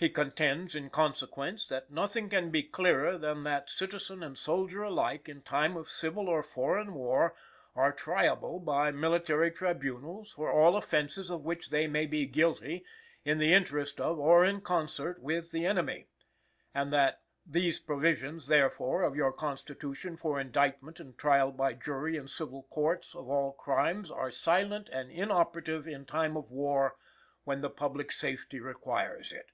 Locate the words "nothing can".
1.90-2.50